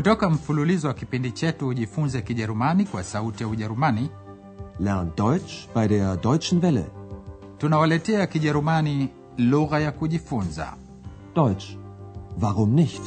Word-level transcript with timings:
kutoka 0.00 0.30
mfululizo 0.30 0.88
wa 0.88 0.94
kipindi 0.94 1.32
chetu 1.32 1.68
ujifunze 1.68 2.22
kijerumani 2.22 2.84
kwa 2.84 3.04
sauti 3.04 3.42
ya 3.42 3.48
ujerumani 3.48 4.10
Lern 4.78 5.10
Deutsch 5.16 5.52
bei 5.74 5.88
der 5.88 6.16
Deutschen 6.20 6.64
Welle. 6.64 6.86
tunawaletea 7.58 8.26
kijerumani 8.26 9.08
lugha 9.38 9.80
ya 9.80 9.92
kujifunza 9.92 10.76
Deutsch. 11.34 11.64
Warum 12.42 12.74
nicht? 12.74 13.02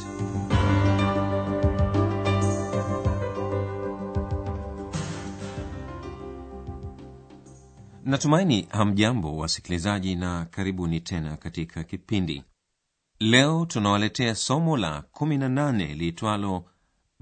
natumaini 8.04 8.66
hamjambo 8.70 9.36
wasikilizaji 9.36 10.16
na 10.16 10.44
karibuni 10.44 11.00
tena 11.00 11.36
katika 11.36 11.84
kipindi 11.84 12.44
leo 13.20 13.66
tunawaletea 13.66 14.34
somo 14.34 14.76
la 14.76 15.04
18 15.12 15.94
liitwalo 15.96 16.64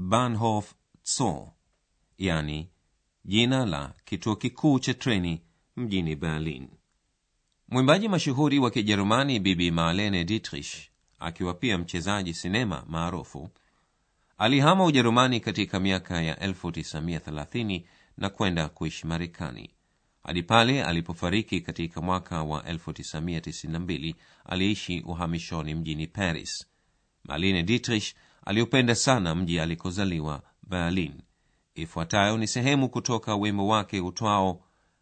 bahnhof 0.08 0.74
zoo 1.16 1.52
yani 2.18 2.70
jina 3.24 3.66
la 3.66 3.94
kituo 4.04 4.36
kikuu 4.36 4.78
cha 4.78 4.94
treni 4.94 5.42
mjini 5.76 6.16
berlin. 6.16 6.68
Mwimbaji 7.68 8.08
mashuhuri 8.08 8.58
wa 8.58 8.70
kijerumani 8.70 9.40
bibi 9.40 9.70
marlene 9.70 10.24
dietrich 10.24 10.74
akiwa 11.18 11.54
pia 11.54 11.78
mchezaji 11.78 12.34
sinema 12.34 12.84
maarufu 12.88 13.50
alihama 14.38 14.84
ujerumani 14.84 15.40
katika 15.40 15.80
miaka 15.80 16.22
ya 16.22 16.34
1930 16.34 17.82
na 18.16 18.30
kwenda 18.30 18.68
kuishi 18.68 19.06
marekani. 19.06 19.70
Hadi 20.22 20.42
pale 20.42 20.84
alipofariki 20.84 21.60
katika 21.60 22.00
mwaka 22.00 22.42
wa 22.42 22.62
1992 22.62 24.14
aliishi 24.44 25.00
uhamishoni 25.00 25.74
mjini 25.74 26.06
paris. 26.06 26.66
Marlene 27.24 27.62
dietrich 27.62 28.14
aliupenda 28.46 28.94
sana 28.94 29.34
mji 29.34 29.60
alikozaliwa 29.60 30.42
berlin. 30.62 31.12
Ifuatayo 31.74 32.38
ni 32.38 32.46
sehemu 32.46 32.88
kutoka 32.88 33.36
wimbo 33.36 33.66
wake 33.68 34.00
utwao 34.00 34.60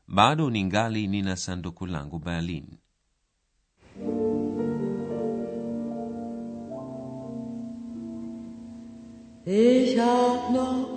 bado 0.08 0.50
ni 0.50 0.64
ngali 0.64 1.06
nina 1.06 1.36
sanduku 1.36 1.86
langu 1.86 2.18
berlin. 2.18 2.66
Ich 9.46 9.96
hab 9.96 10.52
noch 10.54 10.89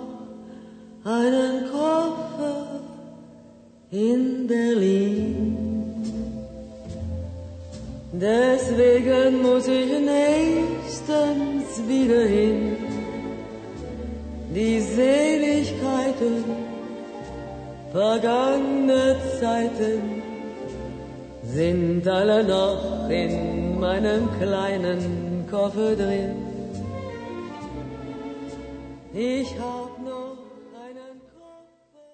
wieder 12.04 12.26
hin. 12.26 12.76
Die 14.54 14.80
Seligkeiten 14.80 16.44
vergangener 17.92 19.16
Zeiten 19.40 20.22
sind 21.42 22.06
alle 22.06 22.44
noch 22.44 23.08
in 23.08 23.78
meinem 23.80 24.28
kleinen 24.40 25.46
Koffer 25.50 25.96
drin. 25.96 26.34
Ich 29.12 29.48
hab 29.58 29.98
noch 30.10 30.38
einen 30.84 31.16
Koffer. 31.32 32.04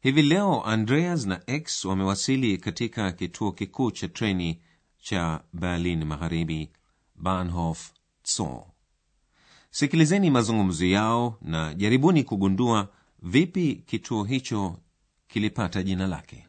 hivi 0.00 0.22
leo 0.22 0.60
andreas 0.60 1.26
na 1.26 1.40
x 1.46 1.84
wamewasili 1.84 2.58
katika 2.58 3.12
kituo 3.12 3.52
kikuu 3.52 3.90
cha 3.90 4.08
treni 4.08 4.60
cha 4.98 5.40
berlin 5.52 6.04
magharibi 6.04 6.70
bahnhof 7.14 7.92
zoo 8.36 8.75
sikilizeni 9.70 10.30
mazungumzo 10.30 10.86
yao 10.86 11.38
na 11.42 11.74
jaribuni 11.74 12.24
kugundua 12.24 12.88
vipi 13.22 13.82
kituo 13.86 14.24
hicho 14.24 14.76
kilipata 15.28 15.82
jina 15.82 16.06
lake 16.06 16.46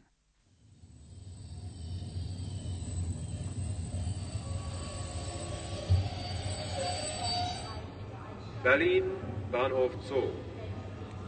Berlin, 8.62 9.04
Bahnhof 9.52 9.92
Zoo. 10.08 10.30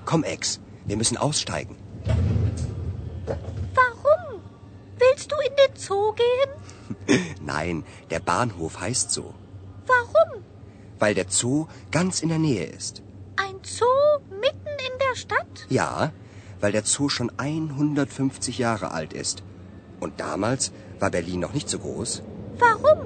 Komm, 0.04 0.24
Ex, 0.24 0.60
wir 0.84 0.96
müssen 0.96 1.16
aussteigen. 1.16 1.76
Warum? 3.74 4.40
Willst 4.98 5.30
du 5.30 5.36
in 5.48 5.54
den 5.56 5.76
Zoo 5.76 6.12
gehen? 6.12 7.24
Nein, 7.40 7.84
der 8.10 8.20
Bahnhof 8.20 8.80
heißt 8.80 9.10
so, 9.10 9.34
Warum? 9.86 10.42
Weil 11.00 11.14
der 11.14 11.26
Zoo 11.28 11.66
ganz 11.90 12.22
in 12.22 12.28
der 12.28 12.38
Nähe 12.38 12.64
ist. 12.78 13.02
Ein 13.36 13.56
Zoo 13.62 14.20
mitten 14.44 14.74
in 14.88 14.94
der 15.04 15.16
Stadt? 15.16 15.66
Ja, 15.68 16.12
weil 16.60 16.72
der 16.72 16.84
Zoo 16.84 17.08
schon 17.08 17.30
150 17.38 18.58
Jahre 18.58 18.90
alt 18.92 19.12
ist. 19.12 19.42
Und 20.00 20.20
damals 20.20 20.72
war 21.00 21.10
Berlin 21.10 21.40
noch 21.40 21.52
nicht 21.54 21.68
so 21.68 21.78
groß. 21.78 22.22
Warum? 22.58 22.98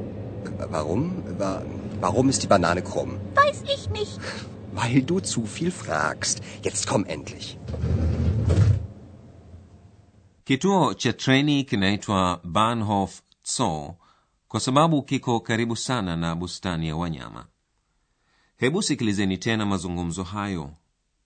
Warum? 0.70 1.22
Wa- 1.38 1.62
Warum 2.00 2.28
ist 2.28 2.42
die 2.42 2.48
Banane 2.48 2.82
krumm? 2.82 3.18
Weiß 3.34 3.62
ich 3.74 3.88
nicht. 3.90 4.18
Weil 4.72 5.02
du 5.02 5.20
zu 5.20 5.46
viel 5.46 5.70
fragst. 5.70 6.40
Jetzt 6.62 6.86
komm 6.88 7.04
endlich. 7.06 7.58
kituo 10.44 10.94
cha 10.94 11.12
treni 11.12 11.64
kinaitwa 11.64 12.40
bahnhof 12.44 13.22
zoo 13.56 13.94
kwa 14.48 14.60
sababu 14.60 15.02
kiko 15.02 15.40
karibu 15.40 15.76
sana 15.76 16.16
na 16.16 16.34
bustani 16.34 16.88
ya 16.88 16.96
wanyama 16.96 17.46
hebu 18.64 18.82
sikilizeni 18.82 19.38
tena 19.38 19.66
mazungumzo 19.66 20.22
hayo 20.22 20.74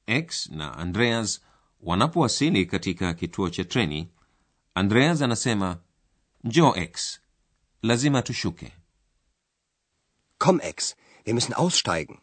x 0.07 0.51
na 0.51 0.79
andreas 0.79 1.41
wanapowasili 1.81 2.67
katika 2.67 3.15
kituo 3.15 3.51
cha 3.51 3.65
treni 3.65 4.09
andreas 4.75 5.23
anasema 5.23 5.79
njoo 6.45 6.75
x 6.77 7.21
lazima 7.83 8.23
tushuke 8.23 8.73
kom 10.39 10.61
x 10.63 10.97
wir 11.27 11.35
müssen 11.37 11.53
aussteigen. 11.57 12.19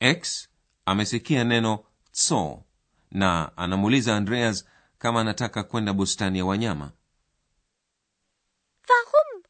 x 0.00 0.48
amesikia 0.84 1.44
neno 1.44 1.84
tso 2.12 2.64
na 3.10 3.56
anamuuliza 3.56 4.16
andreas 4.16 4.64
kama 4.98 5.20
anataka 5.20 5.62
kwenda 5.62 5.92
bustani 5.92 6.38
ya 6.38 6.44
wanyama 6.44 6.92
Warum? 8.88 9.42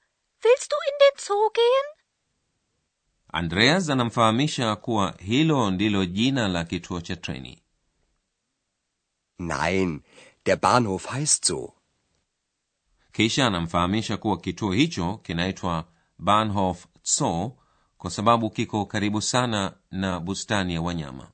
Willst 0.44 0.70
du 0.70 0.76
in 0.88 0.98
den 1.00 1.26
Zoo 1.26 1.50
gehen? 1.50 1.99
Andreas 3.32 3.90
anamfahamisha 3.90 4.76
kuwa 4.76 5.14
hilo 5.18 5.70
ndilo 5.70 6.06
jina 6.06 6.48
la 6.48 6.64
kituo 6.64 7.00
cha 7.00 7.16
treni 7.16 7.62
Nein, 9.38 10.02
der 10.44 10.56
Bahnhof 10.60 11.06
heist 11.06 11.44
so. 11.44 11.74
kisha 13.12 13.46
anamfahamisha 13.46 14.16
kuwa 14.16 14.40
kituo 14.40 14.72
hicho 14.72 15.16
kinaitwa 15.16 15.88
bahnhof 16.18 16.86
so 17.02 17.56
kwa 17.98 18.10
sababu 18.10 18.50
kiko 18.50 18.86
karibu 18.86 19.20
sana 19.22 19.74
na 19.90 20.20
bustani 20.20 20.74
ya 20.74 20.82
wanyama 20.82 21.30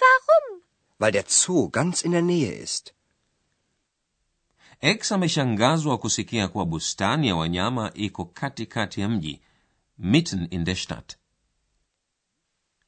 Warum? 0.00 0.62
Weil 1.00 1.12
der 1.12 1.24
Zoo 1.28 1.68
ganz 1.68 2.04
in 2.04 2.10
der 2.12 2.22
Nähe 2.22 2.62
ist. 2.62 2.94
x 4.80 5.12
ameshangazwa 5.12 5.98
kusikia 5.98 6.48
kuwa 6.48 6.66
bustani 6.66 7.28
ya 7.28 7.36
wanyama 7.36 7.90
iko 7.94 8.24
katikati 8.24 9.00
ya 9.00 9.08
mji 9.08 9.40
mitten 10.02 10.46
in 10.50 10.64
der 10.64 10.76
stadt 10.76 11.18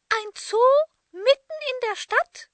Ein 0.08 0.28
Zoo 0.34 0.72
mitten 1.12 1.58
in 1.70 1.76
der 1.88 1.96
Stadt? 1.96 2.48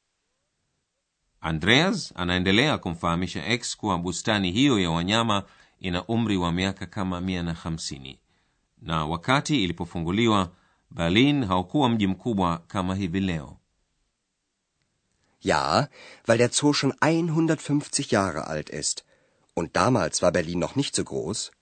andreas 1.40 2.12
anaendelea 2.16 2.78
kumfahamisha 2.78 3.46
x 3.46 3.76
kuwa 3.76 3.98
bustani 3.98 4.50
hiyo 4.52 4.78
ya 4.78 4.90
wanyama 4.90 5.44
ina 5.80 6.04
umri 6.06 6.36
wa 6.36 6.52
miaka 6.52 6.86
kama 6.86 7.20
mia 7.20 7.42
na 7.42 7.54
hamsini 7.54 8.20
na 8.78 9.06
wakati 9.06 9.64
ilipofunguliwa 9.64 10.52
berlin 10.90 11.44
haukuwa 11.44 11.88
mji 11.88 12.06
mkubwa 12.06 12.58
kama 12.58 12.94
hivi 12.94 13.20
leo 13.20 13.54
Ja, 15.40 15.88
weil 16.26 16.38
der 16.38 16.50
Zoo 16.50 16.72
schon 16.72 16.92
150 17.00 18.10
Jahre 18.12 18.46
alt 18.48 18.70
ist. 18.70 19.04
Und 19.54 19.76
damals 19.76 20.20
war 20.20 20.32
Berlin 20.32 20.58
noch 20.58 20.74
nicht 20.74 20.96
so 20.96 21.04
groß. 21.04 21.52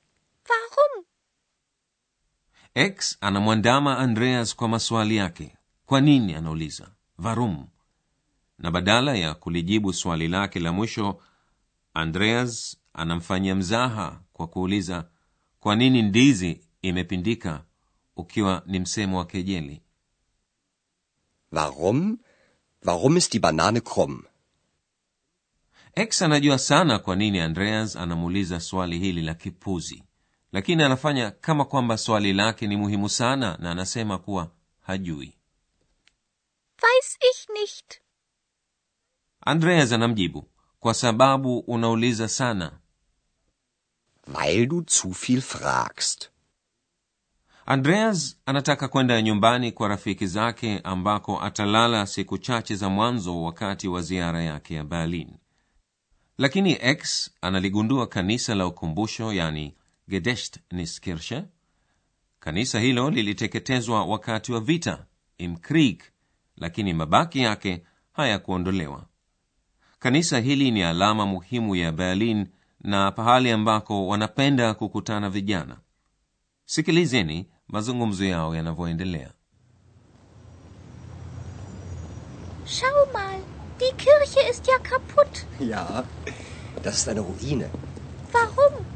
X 2.79 3.17
anamwandama 3.21 3.99
andreas 3.99 4.57
kwa 4.57 4.69
maswali 4.69 5.17
yake. 5.17 5.57
Kwa 5.87 6.01
nini? 6.01 6.35
anauliza. 6.35 6.89
Varum. 7.19 7.67
Na 8.59 8.71
badala 8.71 9.15
ya 9.15 9.35
kulijibu 9.35 9.93
swali 9.93 10.29
lake 10.29 10.61
la 10.61 10.73
mwisho 10.73 11.21
andreas 11.95 12.77
anamfanyia 12.93 13.55
mzaha 13.55 14.21
kwa 14.33 14.47
kuuliza 14.47 15.09
kwa 15.61 15.77
nini 15.77 16.03
ndizi 16.03 16.61
imepindika 16.83 17.65
ukiwa 18.17 18.63
ni 18.67 18.79
msemo 18.79 19.19
wa 19.19 19.27
kejeli? 19.27 19.83
Warum? 21.53 22.19
Warum 22.85 23.17
ist 23.17 23.33
die 23.33 23.41
Banane 23.41 23.81
krumm? 23.81 24.23
x 25.95 26.23
anajua 26.23 26.59
sana 26.59 26.99
kwa 26.99 27.17
nini 27.17 27.41
andreas 27.41 27.97
anamuuliza 27.97 28.61
swali 28.61 28.99
hili 28.99 29.23
la 29.23 29.35
kipuzi 29.35 30.03
lakini 30.57 30.83
anafanya 30.83 31.31
kama 31.31 31.65
kwamba 31.65 31.99
swali 31.99 32.33
lake 32.33 32.67
ni 32.67 32.77
muhimu 32.77 33.09
sana 33.09 33.57
na 33.61 33.71
anasema 33.71 34.19
kuwa 34.19 34.51
hajui 34.81 35.33
Weiß 36.83 37.17
ich 37.31 37.49
nicht. 37.61 38.01
andreas 39.41 39.93
anamjibu 39.93 40.49
kwa 40.81 40.95
sababu 40.95 41.59
unauliza 41.59 42.29
sana 42.29 42.79
Weil 44.35 44.67
du 44.67 44.81
zu 44.89 45.09
viel 45.11 45.41
fragst. 45.41 46.31
andreas 47.67 48.37
anataka 48.47 48.89
kwenda 48.89 49.23
nyumbani 49.23 49.73
kwa 49.73 49.89
rafiki 49.89 50.27
zake 50.27 50.81
ambako 50.85 51.43
atalala 51.43 52.07
siku 52.07 52.39
chache 52.39 52.75
za 52.77 52.89
mwanzo 52.89 53.43
wakati 53.43 53.89
wa 53.89 54.03
ziara 54.03 54.43
yake 54.43 54.75
ya 54.75 54.85
berlin 54.85 55.37
lakini 56.39 56.79
x 56.81 57.31
analigundua 57.41 58.07
kanisa 58.07 58.55
la 58.55 58.67
ukumbusho 58.67 59.33
yani 59.33 59.75
gedächtniskirche 60.09 61.45
kanisa 62.41 62.81
hilo 62.81 63.11
liliteketezwa 63.11 64.05
wakati 64.05 64.53
wa 64.53 64.61
vita 64.61 65.07
im 65.39 65.57
lakini 66.57 66.93
mabaki 66.93 67.39
yake 67.41 67.83
hayakuondolewa 68.13 69.07
kanisa 69.99 70.41
hili 70.41 70.71
ni 70.71 70.83
alama 70.83 71.27
muhimu 71.27 71.77
ya 71.77 71.93
berlin 71.93 72.47
na 72.81 73.13
pahali 73.13 73.51
ambako 73.51 74.07
wanapenda 74.07 74.75
kukutana 74.75 75.31
vijana 75.31 75.77
sikilizeni 76.65 77.47
mazungumzo 77.69 78.25
yao 78.25 78.57
yanavyoendelea 78.57 79.31
Schau 82.67 83.07
mal, 83.13 83.41
die 83.79 83.93
Kirche 83.93 84.41
ist 84.51 84.67
ja 84.67 84.79
kaputt. 84.79 85.47
Ja, 85.61 86.05
das 86.83 86.97
ist 86.97 87.09
eine 87.09 87.21
Ruine. 87.21 87.71
Warum? 88.33 88.96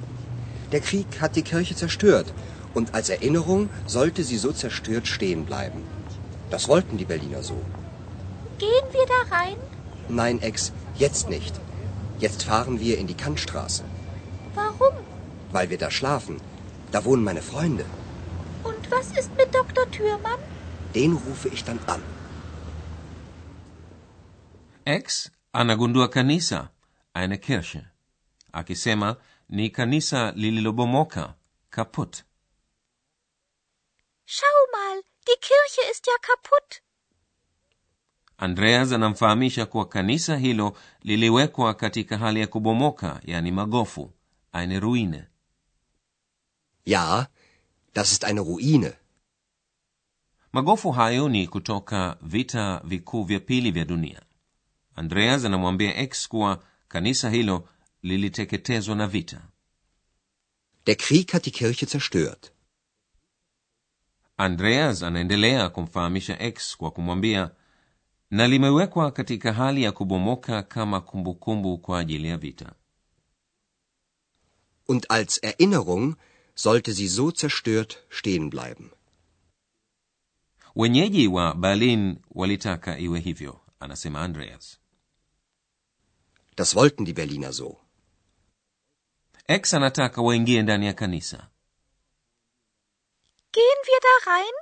Der 0.72 0.80
Krieg 0.80 1.20
hat 1.20 1.36
die 1.36 1.42
Kirche 1.42 1.74
zerstört. 1.74 2.32
Und 2.74 2.94
als 2.94 3.08
Erinnerung 3.08 3.68
sollte 3.86 4.22
sie 4.22 4.38
so 4.38 4.52
zerstört 4.52 5.06
stehen 5.06 5.44
bleiben. 5.44 5.82
Das 6.50 6.68
wollten 6.68 6.98
die 6.98 7.04
Berliner 7.04 7.42
so. 7.42 7.60
Gehen 8.58 8.86
wir 8.92 9.06
da 9.14 9.36
rein? 9.36 9.56
Nein, 10.08 10.40
Ex, 10.40 10.72
jetzt 10.96 11.28
nicht. 11.28 11.60
Jetzt 12.18 12.44
fahren 12.44 12.78
wir 12.80 12.98
in 12.98 13.06
die 13.06 13.16
Kantstraße. 13.24 13.84
Warum? 14.54 14.94
Weil 15.52 15.70
wir 15.70 15.78
da 15.78 15.90
schlafen. 15.90 16.40
Da 16.92 17.04
wohnen 17.04 17.24
meine 17.24 17.42
Freunde. 17.42 17.84
Und 18.62 18.90
was 18.90 19.06
ist 19.18 19.30
mit 19.36 19.54
Dr. 19.54 19.90
Thürmann? 19.90 20.40
Den 20.94 21.12
rufe 21.14 21.48
ich 21.48 21.64
dann 21.64 21.80
an. 21.86 22.02
x 24.84 25.30
anagundua 25.52 26.08
kanisa 26.08 26.70
eine 27.12 27.38
kirche 27.38 27.82
akisema 28.52 29.18
ni 29.50 29.70
kanisa 29.70 30.32
lililobomoka 30.32 31.34
kaput 31.70 32.24
Schau 34.26 34.60
mal, 34.72 35.02
die 35.26 35.36
Kirche 35.40 35.90
ist 35.90 36.06
ja 36.06 36.14
kaputt. 36.22 36.82
andreas 38.36 38.92
anamfahamisha 38.92 39.66
kuwa 39.66 39.88
kanisa 39.88 40.36
hilo 40.36 40.76
liliwekwa 41.02 41.74
katika 41.74 42.18
hali 42.18 42.40
ya 42.40 42.46
kubomoka 42.46 43.20
yani 43.24 43.50
magofu 43.52 44.12
eine 44.52 44.80
ruine 44.80 45.24
Ja, 46.86 47.26
das 47.94 48.12
ist 48.12 48.24
eine 48.24 48.40
Ruine. 48.40 48.92
magofu 50.52 50.90
hayo 50.90 51.28
ni 51.28 51.48
kutoka 51.48 52.16
vita 52.22 52.80
vikuu 52.84 53.24
vya 53.24 53.40
pili 53.40 53.70
vya 53.70 53.84
dunia 53.84 54.22
andreas 54.96 55.44
anamwambia 55.44 55.96
x 55.96 56.28
kuwa 56.28 56.64
kanisa 56.88 57.30
hilo 57.30 57.68
liliteketezwa 58.02 58.94
na 58.96 59.06
vita 59.06 59.48
Der 60.86 60.96
Krieg 60.96 61.32
hat 61.32 61.44
die 61.44 61.50
Kirche 61.52 61.86
zerstört. 61.86 62.52
andreas 64.36 65.02
anaendelea 65.02 65.68
kumfahamisha 65.68 66.38
x 66.42 66.76
kwa 66.76 66.90
kumwambia 66.90 67.50
na 68.30 68.48
limewekwa 68.48 69.10
katika 69.12 69.52
hali 69.52 69.82
ya 69.82 69.92
kubomoka 69.92 70.62
kama 70.62 71.00
kumbukumbu 71.00 71.78
kwa 71.78 71.98
ajili 71.98 72.28
ya 72.28 72.36
vita 72.38 72.72
Und 74.88 75.06
als 75.08 75.38
Erinnerung 75.42 76.16
sollte 76.54 76.92
sie 76.94 77.08
so 77.08 77.30
zerstört 77.30 77.98
stehen 78.10 78.50
bleiben. 78.50 78.90
wenyeji 80.76 81.28
wa 81.28 81.54
berlin 81.54 82.18
walitaka 82.30 82.98
iwe 82.98 83.20
hivyo 83.20 83.60
anasema 83.80 84.20
andreas 84.22 84.76
Das 86.56 86.74
wollten 86.76 87.04
die 87.04 87.12
Berliner 87.14 87.52
so. 87.52 87.76
X 89.50 89.74
anataka 89.74 90.22
waingie 90.22 90.62
ndani 90.62 90.86
ya 90.86 90.92
kanisa 90.92 91.50
Gehen 93.52 93.80
wir 93.88 94.00
da 94.02 94.32
rein? 94.32 94.54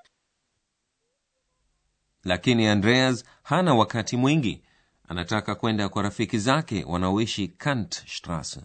lakini 2.24 2.66
andreas 2.66 3.24
hana 3.42 3.74
wakati 3.74 4.16
mwingi 4.16 4.62
anataka 5.08 5.54
kwenda 5.54 5.88
kwa 5.88 6.02
rafiki 6.02 6.38
zake 6.38 6.84
wanaoishi 6.84 7.48
kantstrasse 7.48 8.60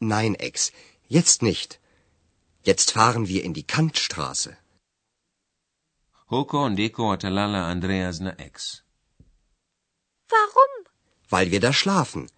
Nein, 0.00 0.36
Ex, 0.38 0.72
jetzt 1.08 1.42
nicht. 1.42 1.78
Jetzt 2.64 2.90
fahren 2.92 3.26
wir 3.28 3.44
in 3.44 3.52
die 3.54 3.62
Kantstraße. 3.62 4.56
huko 6.26 6.68
ndiko 6.68 7.06
watalala 7.08 7.68
andreas 7.68 8.20
na 8.20 8.40
x 8.40 8.82
Warum? 10.30 10.86
Weil 11.30 11.50
wir 11.50 11.60
da 11.60 11.72
schlafen. 11.72 12.28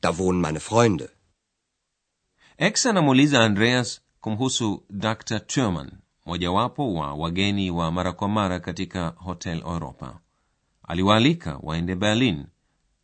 Da 0.00 0.18
wohnen 0.18 0.40
meine 0.40 0.60
Freunde. 0.60 1.10
X 2.64 2.86
anamuuliza 2.86 3.44
andreas 3.44 4.00
kumhusu 4.20 4.84
dr 4.90 5.40
turman 5.40 5.90
mojawapo 6.26 6.94
wa 6.94 7.14
wageni 7.14 7.70
wa 7.70 7.90
mara 7.92 8.12
kwa 8.12 8.28
mara 8.28 8.60
katika 8.60 9.08
hotel 9.08 9.58
europa 9.58 10.20
aliwaalika 10.82 11.58
waende 11.62 11.94
berlin 11.94 12.46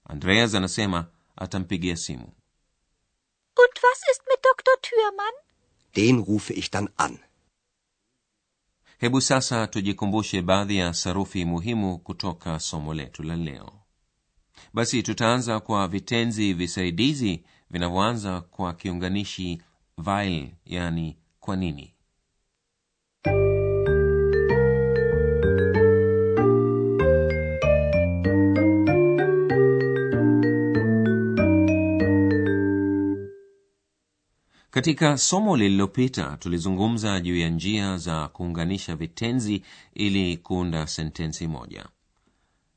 andreas 0.05 0.55
anasema 0.55 1.07
atampigia 1.37 1.97
simu 1.97 2.33
Und 3.63 3.83
was 3.83 3.99
ist 4.11 4.23
mit 4.31 4.41
Dr. 4.43 4.77
Thürmann? 4.83 5.35
Den 5.95 6.25
rufe 6.25 6.55
ich 6.55 6.71
dann 6.71 6.89
an. 6.97 7.19
hebu 8.99 9.21
sasa 9.21 9.67
tujikumbushe 9.67 10.43
baadhi 10.43 10.77
ya 10.77 10.95
sarufi 10.95 11.45
muhimu 11.45 11.99
kutoka 11.99 12.61
somo 12.61 12.95
letu 12.95 13.23
la 13.23 13.37
leo 13.37 13.73
basi 14.75 15.03
tutaanza 15.03 15.61
kwa 15.61 15.88
vitenzi 15.88 16.53
visaidizi 16.53 17.43
vinavyoanza 17.70 18.41
kwa 18.41 18.73
kiunganishi 18.75 19.62
weil 20.06 20.49
yani 20.66 21.16
kwa 21.40 21.57
nini? 21.57 21.95
Katika 34.71 35.19
somo 35.19 35.57
lililopita 35.57 36.37
tulizungumza 36.37 37.21
juu 37.21 37.37
ya 37.37 37.49
njia 37.49 37.97
za 37.99 38.28
kuunganisha 38.28 38.97
vitenzi 38.97 39.62
ili 39.95 40.37
kuunda 40.37 40.87
sentensi 40.87 41.47
moja. 41.47 41.87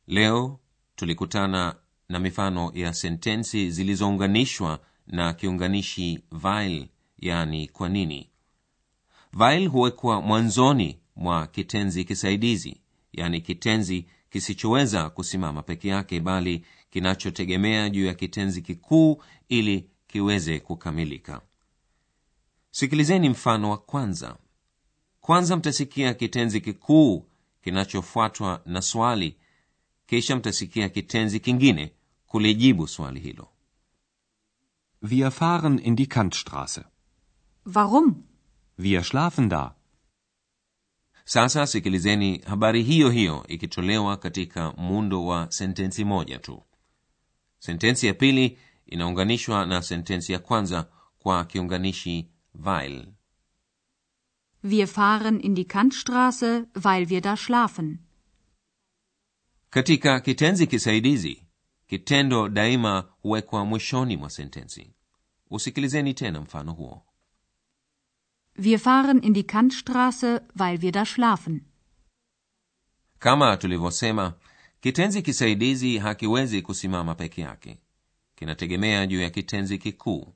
Leo 0.07 0.59
tulikutana 1.01 1.75
na 2.09 2.19
mifano 2.19 2.71
ya 2.75 2.93
sentensi 2.93 3.71
zilizounganishwa 3.71 4.79
na 5.07 5.33
kiunganishi 5.33 6.19
weil 6.43 6.87
yani 7.19 7.67
kwa 7.67 7.89
nini. 7.89 8.29
Weil 9.39 9.67
huwekwa 9.67 10.21
mwanzoni 10.21 10.99
mwa 11.15 11.47
kitenzi 11.47 12.03
kisaidizi 12.05 12.77
yani 13.13 13.41
kitenzi 13.41 14.05
kisichoweza 14.29 15.09
kusimama 15.09 15.61
peke 15.61 15.87
yake 15.87 16.19
bali 16.19 16.65
kinachotegemea 16.89 17.89
juu 17.89 18.05
ya 18.05 18.13
kitenzi 18.13 18.61
kikuu 18.61 19.23
ili 19.49 19.89
kiweze 20.07 20.59
kukamilika. 20.59 21.41
Sikilizeni 22.71 23.29
mfano 23.29 23.69
wa 23.69 23.77
kwanza. 23.77 24.37
Kwanza 25.21 25.57
mtasikia 25.57 26.13
kitenzi 26.13 26.61
kikuu 26.61 27.25
kinachofuatwa 27.63 28.61
na 28.65 28.81
swali 28.81 29.37
kisha 30.11 30.35
mtasikia 30.35 30.89
kitenzi 30.89 31.39
kingine 31.39 31.93
kulijibu 32.25 32.87
swali 32.87 33.19
hilo 33.19 33.47
Wir 35.01 35.31
fahren 35.31 35.79
in 35.79 35.95
die 35.95 36.05
Kantstraße. 36.05 36.83
Warum? 37.75 38.23
Wir 38.77 39.03
schlafen 39.03 39.49
da. 39.49 39.75
sasa 41.25 41.67
sikilizeni 41.67 42.37
habari 42.37 42.83
hiyo 42.83 43.09
hiyo 43.09 43.45
ikitolewa 43.47 44.17
katika 44.17 44.71
muundo 44.71 45.25
wa 45.25 45.51
sentensi 45.51 46.05
moja 46.05 46.39
tu 46.39 46.63
sentensi 47.59 48.07
ya 48.07 48.13
pili 48.13 48.57
inaunganishwa 48.85 49.65
na 49.65 49.81
sentensi 49.81 50.33
ya 50.33 50.39
kwanza 50.39 50.87
kwa 51.19 51.45
kiunganishi 51.45 52.29
weil 52.65 53.07
Wir 54.63 54.87
fahren 54.87 55.39
in 55.39 55.55
die 55.55 55.65
Kantstraße, 55.65 56.65
weil 56.83 57.09
wir 57.09 57.21
da 57.21 57.37
schlafen. 57.37 57.97
Katika 59.71 60.19
kitenzi 60.19 60.67
kisaidizi 60.67 61.43
kitendo 61.87 62.49
daima 62.49 63.09
huwekwa 63.21 63.65
mwishoni 63.65 64.17
mwa 64.17 64.29
sentensi. 64.29 64.93
Usikilizeni 65.49 66.13
tena 66.13 66.41
mfano 66.41 66.73
huo. 66.73 67.03
Wir 68.57 68.79
fahren 68.79 69.23
in 69.23 69.33
die 69.33 69.43
Kantstraße, 69.43 70.39
weil 70.59 70.79
wir 70.81 70.91
da 70.91 71.05
schlafen. 71.05 71.61
kama 73.19 73.57
tulivyosema 73.57 74.33
kitenzi 74.81 75.21
kisaidizi 75.21 75.97
hakiwezi 75.97 76.61
kusimama 76.61 77.15
peke 77.15 77.41
yake. 77.41 77.77
Kinategemea 78.35 79.07
juu 79.07 79.21
ya 79.21 79.29
kitenzi 79.29 79.77
kikuu. 79.77 80.33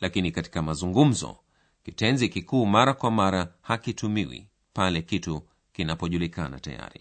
Lakini 0.00 0.30
katika 0.32 0.62
mazungumzo 0.62 1.36
kitenzi 1.84 2.28
kikuu 2.28 2.66
mara 2.66 2.94
kwa 2.94 3.10
mara 3.10 3.54
hakitumiwi 3.62 4.48
pale 4.72 5.02
kitu 5.02 5.42
kinapojulikana 5.72 6.60
tayari 6.60 7.00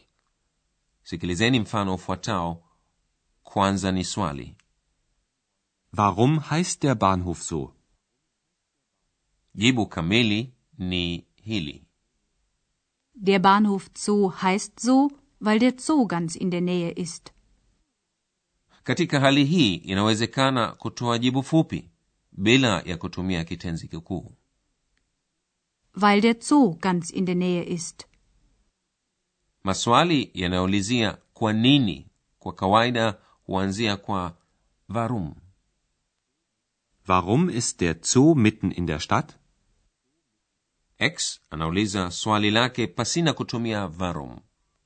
sikilizeni 1.03 1.60
mfano 1.60 1.95
ufuatao 1.95 2.63
kwanza 3.43 3.91
ni 3.91 4.03
swali 4.03 4.55
Warum 5.98 6.39
heißt 6.39 6.81
der 6.81 6.95
Bahnhof 6.95 7.41
so? 7.41 7.74
jibu 9.55 9.86
kamili 9.88 10.53
ni 10.77 11.27
hili 11.36 11.86
Der 13.15 13.39
Bahnhof 13.39 13.89
Zoo 14.05 14.29
heißt 14.41 14.79
so, 14.79 15.12
weil 15.39 15.60
der 15.60 15.74
Zoo 15.79 16.05
ganz 16.07 16.36
in 16.36 16.50
der 16.50 16.62
Nähe 16.62 16.91
ist. 16.91 17.33
katika 18.83 19.19
hali 19.19 19.45
hii 19.45 19.75
inawezekana 19.75 20.72
kutoa 20.72 21.17
jibu 21.19 21.43
fupi 21.43 21.89
bila 22.31 22.81
ya 22.81 22.98
kutumia 22.98 23.43
kitenzi 23.43 23.88
kikuu 23.88 24.31
Weil 25.95 26.22
der 26.22 26.36
Zoo 26.50 26.69
ganz 26.74 27.12
in 27.12 27.25
der 27.25 27.36
Nähe 27.36 27.63
ist. 27.63 28.07
Maswali 29.63 30.32
yanayoulizia 30.34 31.17
kwa 31.34 31.53
nini? 31.53 32.08
Kwa 32.39 32.53
kawaida 32.53 33.17
huanzia 33.46 33.98
kwa 33.98 34.38
varum 34.89 35.36
Warum 37.08 37.50
ist 37.50 37.79
der 37.79 37.96
Zoo 38.01 38.36
mitten 38.36 38.74
in 38.77 38.86
der 38.86 39.00
Stadt? 39.00 39.34
x 40.98 41.39
anauliza 41.50 42.12
swali 42.12 42.51
lake 42.51 42.88
pasina 42.88 43.34
kutumia 43.34 43.88
varum 43.88 44.39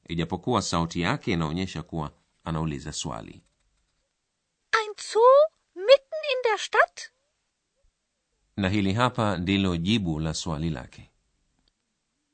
ijapokuwa 0.08 0.62
sauti 0.62 1.02
yake 1.02 1.32
inaonyesha 1.32 1.84
kuwa 1.84 2.12
anauliza 2.44 2.94
swali. 2.94 3.44
Ein 4.82 4.94
Zoo 5.14 5.50
mitten 5.76 6.22
in 6.34 6.42
der 6.44 6.58
Stadt? 6.60 7.02
na 8.58 8.70
hili 8.70 8.94
hapa 8.94 9.38
ndilo 9.38 9.78
jibu 9.78 10.20
la 10.20 10.34
swali 10.34 10.70
lake 10.70 11.12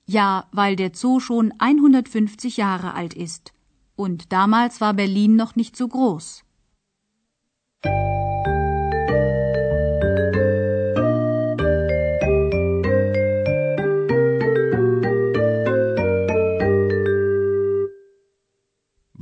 Ja, 0.06 0.48
weil 0.52 0.76
der 0.76 0.92
Zoo 0.94 1.20
schon 1.20 1.54
150 1.60 2.58
Jahre 2.58 2.94
alt 2.94 3.14
ist. 3.14 3.54
Und 3.96 4.32
damals 4.32 4.82
war 4.82 4.94
Berlin 4.94 5.36
noch 5.36 5.56
nicht 5.56 5.76
so 5.78 5.88
groß. 5.88 6.44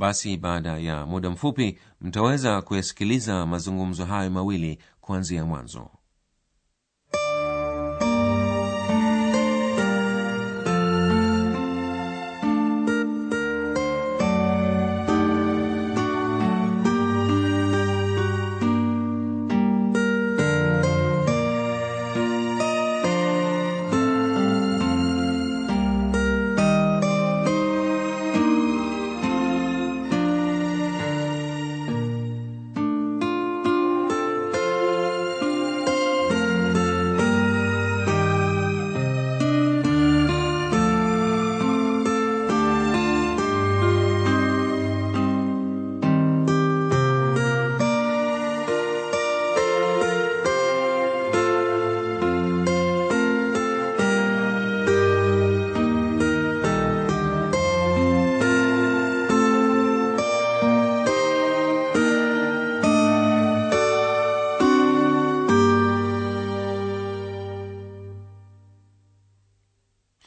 basi 0.02 0.36
baada 0.36 0.78
ya 0.78 1.06
muda 1.06 1.30
mfupi 1.30 1.78
mtaweza 2.00 2.62
kuyasikiliza 2.62 3.46
mazungumzo 3.46 4.04
hayo 4.04 4.30
mawili 4.30 4.78
kuanzia 5.00 5.44
mwanzo 5.44 5.90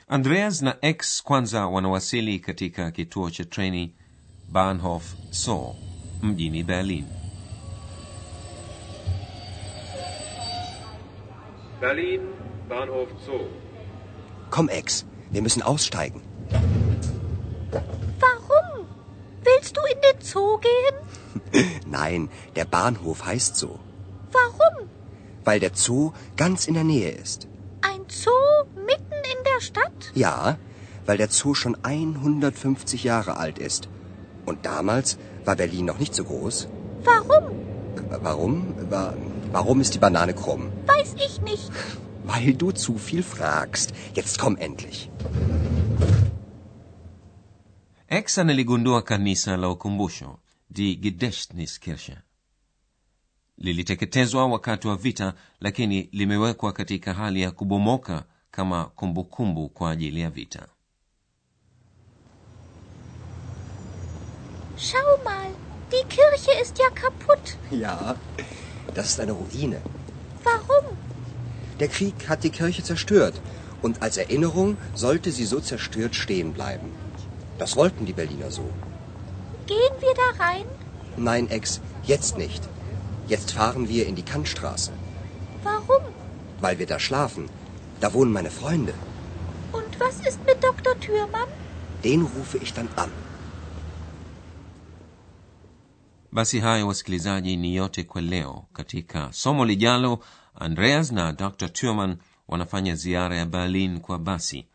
andreas 0.07 0.61
na 0.61 0.77
x 0.81 1.23
kwanza 1.23 1.67
wanawasili 1.67 2.39
katika 2.39 2.91
kituo 2.91 3.29
cha 3.29 3.45
treni 3.45 3.95
bahnhof 4.51 5.13
so 5.31 5.75
mjini 6.21 6.63
berlin 6.63 7.05
Berlin, 11.81 12.21
Bahnhof 12.69 13.09
Zoo. 13.25 13.47
Komm, 14.49 14.69
Ex, 14.69 15.05
wir 15.29 15.41
müssen 15.41 15.61
aussteigen. 15.61 16.21
Warum? 18.19 18.87
Willst 19.43 19.75
du 19.77 19.81
in 19.93 19.99
den 20.01 20.21
Zoo 20.21 20.57
gehen? 20.59 21.71
Nein, 21.85 22.29
der 22.55 22.65
Bahnhof 22.65 23.25
heißt 23.25 23.55
so. 23.57 23.79
Warum? 24.31 24.89
Weil 25.43 25.59
der 25.59 25.75
Zoo 25.75 26.13
ganz 26.37 26.67
in 26.67 26.73
der 26.75 26.85
Nähe 26.85 27.11
ist. 27.11 27.47
Ein 27.81 28.05
Zoo 28.07 28.65
in 29.37 29.43
der 29.43 29.61
Stadt? 29.61 30.11
Ja, 30.13 30.57
weil 31.05 31.17
der 31.17 31.29
Zoo 31.29 31.53
schon 31.53 31.75
150 31.83 33.03
Jahre 33.03 33.37
alt 33.37 33.59
ist. 33.59 33.89
Und 34.45 34.65
damals 34.65 35.17
war 35.45 35.55
Berlin 35.55 35.85
noch 35.85 35.99
nicht 35.99 36.13
so 36.15 36.23
groß. 36.23 36.67
Warum? 37.03 37.45
Warum? 38.21 38.75
Wa- 38.89 39.13
Warum 39.51 39.81
ist 39.81 39.93
die 39.93 39.99
Banane 39.99 40.33
krumm? 40.33 40.63
Weiß 40.87 41.15
ich 41.27 41.41
nicht. 41.41 41.71
Weil 42.27 42.53
du 42.55 42.71
zu 42.71 42.97
viel 42.97 43.23
fragst. 43.23 43.93
Jetzt 44.15 44.39
komm 44.39 44.57
endlich. 44.57 45.09
x 48.09 48.37
analigundua 48.37 49.01
kanisa 49.01 49.55
la 49.57 49.69
ukumbusho 49.69 50.39
die 50.69 50.95
gedächtniskirche 51.01 52.17
liliteketezwa 53.57 54.47
wakati 54.47 54.87
wa 54.87 54.95
vita 54.95 55.33
lakini 55.59 56.09
limewekwa 56.11 56.73
katika 56.73 57.13
hali 57.13 57.41
ya 57.41 57.51
kubomoka 57.51 58.23
kama 58.55 58.85
kumbukumbu 58.85 59.69
kwa 59.69 59.91
ajili 59.91 60.19
ya 60.21 60.29
vita 60.29 60.67
Schau 64.77 65.17
mal, 65.23 65.51
die 65.91 66.03
Kirche 66.15 66.51
ist 66.61 66.79
ja 66.79 66.89
kaputt. 66.89 67.57
Ja, 67.71 68.15
das 68.93 69.05
ist 69.05 69.19
eine 69.19 69.31
Ruine. 69.31 69.81
Warum? 70.43 70.85
Der 71.79 71.87
Krieg 71.87 72.27
hat 72.29 72.43
die 72.43 72.49
Kirche 72.49 72.83
zerstört. 72.83 73.41
Und 73.81 74.01
als 74.01 74.17
Erinnerung 74.17 74.77
sollte 74.93 75.31
sie 75.31 75.45
so 75.45 75.59
zerstört 75.59 76.15
stehen 76.15 76.53
bleiben. 76.53 76.89
Das 77.57 77.75
wollten 77.75 78.05
die 78.05 78.13
Berliner 78.13 78.51
so. 78.51 78.69
Gehen 79.65 79.95
wir 79.99 80.13
da 80.23 80.43
rein? 80.43 80.65
Nein, 81.17 81.49
Ex, 81.49 81.81
jetzt 82.03 82.37
nicht. 82.37 82.63
Jetzt 83.27 83.51
fahren 83.51 83.87
wir 83.89 84.07
in 84.07 84.15
die 84.15 84.29
Kantstraße. 84.33 84.91
Warum? 85.63 86.03
Weil 86.59 86.79
wir 86.79 86.85
da 86.85 86.99
schlafen. 86.99 87.49
Da 88.05 88.13
wohnen 88.13 88.33
meine 88.33 88.51
Freunde. 88.51 88.93
Und 89.77 89.99
was 89.99 90.15
ist 90.29 90.39
mit 90.45 90.63
Dr. 90.63 90.93
Thürmann? 90.99 91.49
Den 92.03 92.21
rufe 92.21 92.57
ich 92.59 92.71
dann 92.73 92.89
an. 92.95 93.09
basi 96.31 96.59
hayo 96.59 96.87
wasikilizaji 96.87 97.57
ni 97.57 97.75
yote 97.75 98.03
kwa 98.03 98.21
leo 98.21 98.65
katika 98.73 99.33
somo 99.33 99.65
lijalo 99.65 100.19
andreas 100.55 101.11
na 101.11 101.31
dr 101.33 101.69
turman 101.69 102.17
wanafanya 102.47 102.95
ziara 102.95 103.37
ya 103.37 103.45
berlin 103.45 103.99
kwa 103.99 104.19
basi 104.19 104.65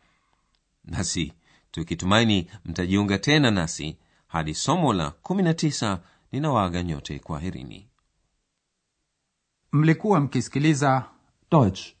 nasi 0.85 1.33
tukitumaini 1.71 2.47
mtajiunga 2.65 3.17
tena 3.17 3.51
nasi 3.51 3.97
hadi 4.27 4.55
somo 4.55 4.93
la 4.93 5.13
19 5.23 5.97
ninawaaga 6.31 6.83
nyote 6.83 7.19
kwaherini 7.19 7.87
mlikuwa 9.71 10.19
mkisikiliza 10.19 11.05
Deutsch. 11.51 12.00